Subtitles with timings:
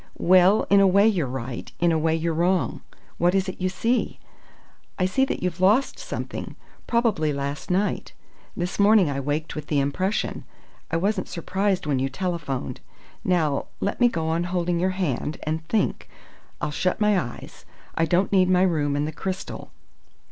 [0.17, 1.71] Well, in a way you're right.
[1.79, 2.81] In a way you're wrong.
[3.19, 4.17] What is it you see?"
[4.97, 6.55] "I see that you've lost something
[6.87, 8.11] probably last night.
[8.57, 10.43] This morning I waked with the impression.
[10.89, 12.79] I wasn't surprised when you telephoned.
[13.23, 16.09] Now, let me go on holding your hand, and think.
[16.59, 17.63] I'll shut my eyes.
[17.93, 19.69] I don't need my room and the crystal.